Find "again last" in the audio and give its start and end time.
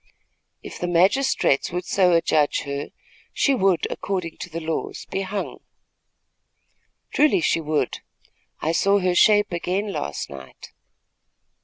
9.51-10.27